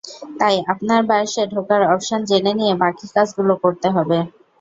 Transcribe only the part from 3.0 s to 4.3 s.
কাজগুলো করতে হবে।